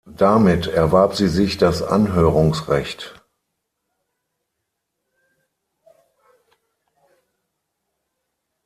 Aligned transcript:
Damit 0.07 0.65
erwarb 0.65 1.13
sie 1.13 1.27
sich 1.27 1.59
das 1.59 1.83
Anhörungsrecht. 1.83 3.21